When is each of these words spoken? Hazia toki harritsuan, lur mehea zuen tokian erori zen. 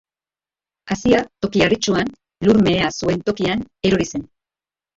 Hazia 0.95 1.19
toki 1.45 1.61
harritsuan, 1.67 2.11
lur 2.49 2.61
mehea 2.69 2.91
zuen 2.97 3.25
tokian 3.31 3.65
erori 3.91 4.13
zen. 4.13 4.29